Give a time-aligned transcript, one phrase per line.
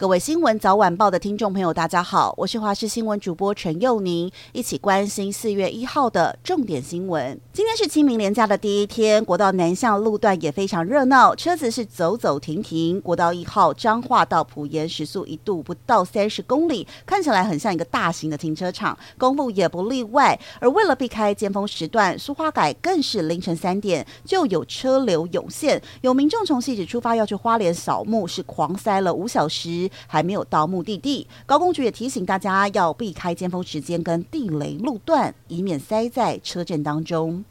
[0.00, 7.38] 各位新闻早晚报的听众朋友，大家好，我是华视新闻主播陈佑宁，一起关心四月一号的重点新闻。
[7.52, 12.98] 今天是清明连假的第一天，国道南向路段也非常热闹，车子是走走停停。
[13.02, 20.40] 国道一号彰化到埔盐时速一度不到三十公里，看起来很像一个大型的停车场，公路也不例外。
[20.60, 29.89] 而为了避开尖峰时段，苏花改更是凌晨三点就有车流涌现，有民众从汐止出发要去花莲扫墓，是狂塞了五小时。
[30.06, 37.44] 还没有到目的地，高公局也提醒大家要避开尖峰时间跟地雷路段，以免塞在车阵当中。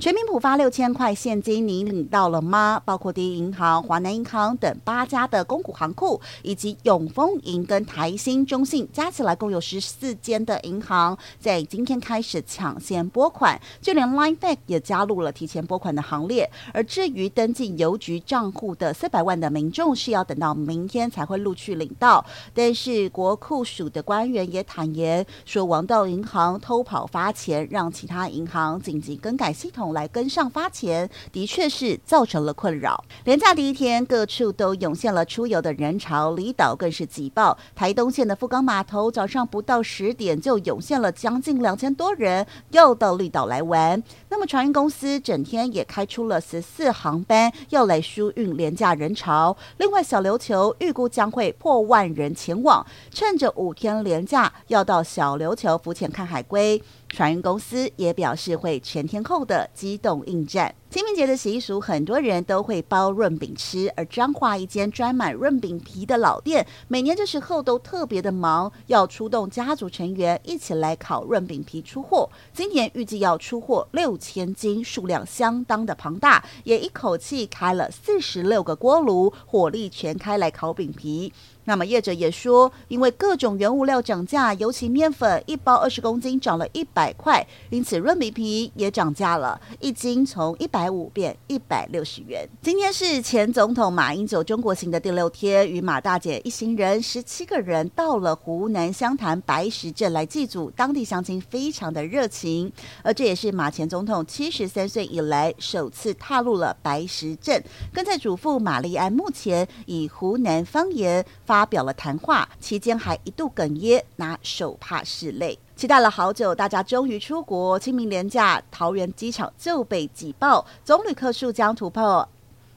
[0.00, 2.80] 全民普发六千块现金，你领到了吗？
[2.86, 16.50] 包括第一银行、华南银行等八家的公股行库，以及永丰银跟台新、中信，加起来共有十四间的银行，在今天开始抢先拨款，就连 Line Bank 也加入了提前拨款的行列。
[16.72, 22.24] 而至于登记邮局账户的四百万的民众，是要等到明天才会陆续领到。
[22.54, 29.89] 但是国库署的官员也坦言说，王道银行偷跑发钱，让其他银行紧急更改系统。
[29.92, 33.04] 来跟上发钱，的确是造成了困扰。
[33.24, 37.56] 连假第一天，各处都涌现了出游的人潮，离岛更是挤爆。
[37.74, 44.02] 台东县的富冈码头早上不到十点就涌现了将近两千多人，又到绿岛来玩。
[44.28, 49.56] 那么船运公司整天也开出了十四航班，要来输运廉价人潮。
[49.78, 56.82] 另外，小琉球预估将会破万人前往，趁着五天连假，要到小琉球浮潜看海龟。
[57.10, 60.74] 船运公司也表示会全天候的机动应战。
[60.90, 72.28] 清明节的习俗，很多人都会包润饼吃，而彰化一间专卖润饼皮的老店，每年这时候都特别的忙，要出动家族成员一起来烤润饼皮出货。
[72.52, 81.32] 今年预计要出货六千斤，数量相当的庞大，也一口气开了四十六个锅炉，火力全开来烤饼皮。
[81.64, 92.48] 那么业者也说，因为各种原物料涨价，尤其面粉一包二十公斤涨了一百块，因此润饼皮也涨价了，一斤从一百百五变一百六十元。
[92.62, 107.62] 今天是前总统马英九中国行的第六天，与马大姐一行人十七个人到了湖南湘潭白石镇来祭祖，当地乡亲非常的热情，而这也是马前总统七十三岁以来首次踏入了白石镇，
[107.92, 111.22] 跟在祖父玛丽安墓前以湖南方言。
[111.44, 115.58] 发表了谈话，期间还一度哽咽，拿手帕拭泪。
[115.80, 117.78] 期待了好久，大家终于出国。
[117.78, 122.28] 清明连假，桃园机场就被挤爆，总旅客数将突破，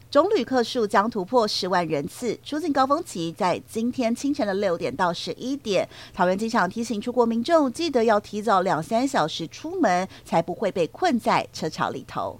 [0.09, 2.40] 总旅客数将突破十万人次。
[2.46, 5.86] 出境高峰期在今天清晨的六点到十一点。
[6.14, 12.40] 桃园机场提醒出国民众，记得要提早两三小时出门，才不会被困在车潮里头。